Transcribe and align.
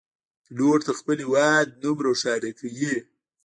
پیلوټ 0.45 0.79
د 0.85 0.89
خپل 0.99 1.17
هیواد 1.23 1.65
نوم 1.81 1.97
روښانه 2.07 2.51
کوي. 2.59 2.95